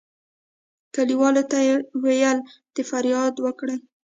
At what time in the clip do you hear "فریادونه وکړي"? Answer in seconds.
2.89-3.77